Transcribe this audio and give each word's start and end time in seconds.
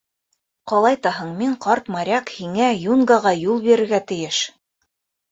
Ҡалайтаһың, 0.69 1.33
мин, 1.41 1.51
ҡарт 1.65 1.91
моряк, 1.95 2.31
һиңә, 2.37 2.69
юнгаға, 2.85 3.33
юл 3.43 3.61
бирергә 3.67 4.01
тейеш. 4.13 4.41